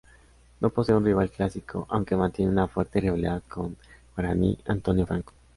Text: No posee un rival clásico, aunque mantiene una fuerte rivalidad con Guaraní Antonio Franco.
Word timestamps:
No 0.61 0.71
posee 0.71 0.95
un 0.95 1.05
rival 1.05 1.29
clásico, 1.29 1.85
aunque 1.91 2.15
mantiene 2.15 2.49
una 2.51 2.67
fuerte 2.67 2.99
rivalidad 2.99 3.43
con 3.47 3.77
Guaraní 4.15 4.57
Antonio 4.65 5.05
Franco. 5.05 5.31